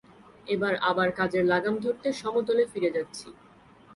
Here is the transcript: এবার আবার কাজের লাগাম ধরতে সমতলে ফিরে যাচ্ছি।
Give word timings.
এবার 0.47 0.73
আবার 0.89 1.09
কাজের 1.19 1.45
লাগাম 1.51 1.75
ধরতে 1.85 2.09
সমতলে 2.21 2.63
ফিরে 2.71 2.89
যাচ্ছি। 2.95 3.27